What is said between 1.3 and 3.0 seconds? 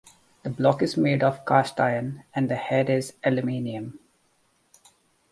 cast iron and the head